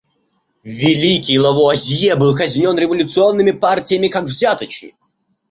Великий 0.63 1.37
Лавуазье 1.37 2.15
был 2.15 2.35
казнен 2.35 2.75
революционными 2.75 3.51
партиями 3.51 4.07
как 4.07 4.23
взяточник. 4.23 4.95